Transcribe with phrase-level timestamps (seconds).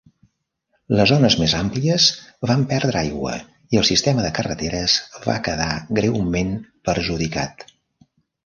[0.99, 2.07] Les zones més àmplies
[2.51, 3.33] van perdre aigua
[3.77, 4.97] i el sistema de carreteres
[5.29, 5.69] va quedar
[6.01, 6.53] greument
[6.91, 7.69] perjudicat.